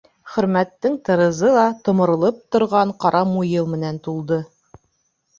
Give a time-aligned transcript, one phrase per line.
[0.35, 4.41] Хөрмәттең тырызы ла томоролоп торған ҡара муйыл менән тулды.